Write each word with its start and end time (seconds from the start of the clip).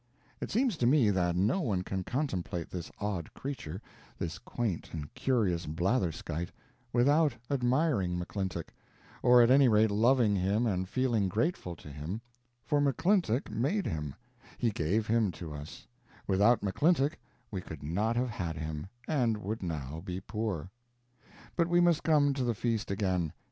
It 0.39 0.49
seems 0.49 0.77
to 0.77 0.87
me 0.87 1.11
that 1.11 1.35
no 1.35 1.61
one 1.61 1.83
can 1.83 2.03
contemplate 2.03 2.71
this 2.71 2.91
odd 2.97 3.31
creature, 3.35 3.79
this 4.17 4.39
quaint 4.39 4.89
and 4.93 5.13
curious 5.13 5.67
blatherskite, 5.67 6.49
without 6.91 7.35
admiring 7.51 8.17
McClintock, 8.17 8.69
or, 9.21 9.43
at 9.43 9.51
any 9.51 9.67
rate, 9.69 9.91
loving 9.91 10.35
him 10.35 10.65
and 10.65 10.89
feeling 10.89 11.29
grateful 11.29 11.75
to 11.75 11.91
him; 11.91 12.19
for 12.65 12.81
McClintock 12.81 13.51
made 13.51 13.85
him, 13.85 14.15
he 14.57 14.71
gave 14.71 15.05
him 15.05 15.31
to 15.33 15.53
us; 15.53 15.85
without 16.25 16.61
McClintock 16.61 17.13
we 17.51 17.61
could 17.61 17.83
not 17.83 18.15
have 18.15 18.31
had 18.31 18.57
him, 18.57 18.87
and 19.07 19.37
would 19.37 19.61
now 19.61 20.01
be 20.03 20.19
poor. 20.19 20.71
But 21.55 21.67
we 21.67 21.79
must 21.79 22.01
come 22.01 22.33
to 22.33 22.43
the 22.43 22.55
feast 22.55 22.89
again. 22.89 23.33